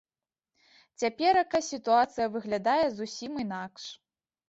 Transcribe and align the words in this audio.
Цяперака 1.03 1.63
сітуацыя 1.69 2.27
выглядае 2.39 2.83
зусім 2.99 3.31
інакш. 3.49 3.83